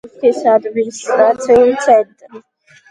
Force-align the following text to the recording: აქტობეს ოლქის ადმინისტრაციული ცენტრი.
აქტობეს 0.07 0.21
ოლქის 0.27 0.49
ადმინისტრაციული 0.53 1.79
ცენტრი. 1.87 2.43